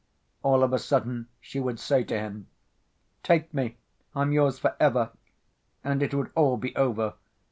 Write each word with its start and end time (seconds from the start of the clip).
All 0.41 0.63
of 0.63 0.73
a 0.73 0.79
sudden 0.79 1.27
she 1.39 1.59
would 1.59 1.79
say 1.79 2.03
to 2.05 2.17
him: 2.17 2.47
"Take 3.21 3.53
me, 3.53 3.77
I'm 4.15 4.31
yours 4.31 4.57
for 4.57 4.75
ever," 4.79 5.11
and 5.83 6.01
it 6.01 6.11
would 6.11 6.31
all 6.33 6.57
be 6.57 6.75
over. 6.75 7.13